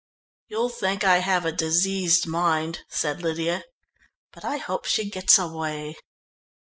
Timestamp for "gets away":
5.07-5.95